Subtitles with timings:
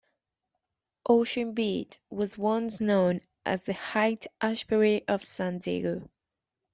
[1.05, 6.09] Ocean Beach was once known as the Haight-Ashbury of San Diego.